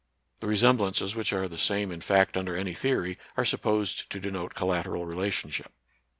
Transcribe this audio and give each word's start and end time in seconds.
The 0.39 0.47
resemblances, 0.47 1.13
which 1.15 1.31
are 1.31 1.47
the 1.47 1.59
same 1.59 1.91
in 1.91 2.01
fact 2.01 2.35
under 2.35 2.57
any 2.57 2.73
theory, 2.73 3.19
are 3.37 3.45
supposed 3.45 4.09
to 4.09 4.19
denote 4.19 4.55
collat 4.55 4.85
eral 4.85 5.05
relationship. 5.05 5.71